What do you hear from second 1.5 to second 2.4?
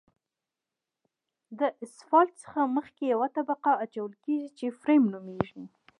د اسفالټ